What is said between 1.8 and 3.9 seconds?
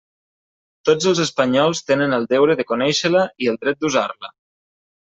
tenen el deure de conéixer-la i el dret